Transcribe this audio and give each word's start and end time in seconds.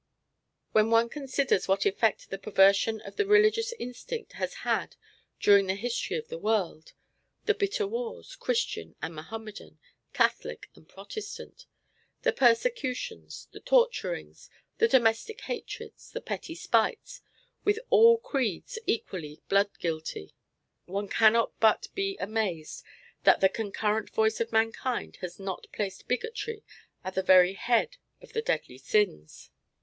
When 0.71 0.89
one 0.89 1.09
considers 1.09 1.67
what 1.67 1.85
effect 1.85 2.31
the 2.31 2.39
perversion 2.39 3.01
of 3.01 3.17
the 3.17 3.25
religious 3.27 3.71
instinct 3.73 4.33
has 4.33 4.55
had 4.65 4.95
during 5.39 5.67
the 5.67 5.75
history 5.75 6.17
of 6.17 6.27
the 6.27 6.39
world; 6.39 6.93
the 7.45 7.53
bitter 7.53 7.85
wars, 7.85 8.35
Christian 8.35 8.95
and 8.99 9.13
Mahomedan, 9.13 9.77
Catholic 10.11 10.71
and 10.73 10.89
Protestant; 10.89 11.67
the 12.23 12.33
persecutions, 12.33 13.47
the 13.51 13.59
torturings, 13.59 14.49
the 14.79 14.87
domestic 14.87 15.41
hatreds, 15.41 16.09
the 16.09 16.19
petty 16.19 16.55
spites, 16.55 17.21
with 17.63 17.77
ALL 17.91 18.17
creeds 18.17 18.79
equally 18.87 19.41
blood 19.49 19.69
guilty, 19.77 20.33
one 20.85 21.09
cannot 21.09 21.53
but 21.59 21.89
be 21.93 22.17
amazed 22.17 22.83
that 23.23 23.39
the 23.39 23.49
concurrent 23.49 24.09
voice 24.09 24.41
of 24.41 24.51
mankind 24.51 25.17
has 25.17 25.39
not 25.39 25.67
placed 25.71 26.07
bigotry 26.07 26.63
at 27.03 27.13
the 27.13 27.21
very 27.21 27.53
head 27.53 27.97
of 28.19 28.33
the 28.33 28.41
deadly 28.41 28.79
sins. 28.79 29.51